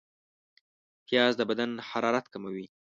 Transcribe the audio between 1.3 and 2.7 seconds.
د بدن حرارت کموي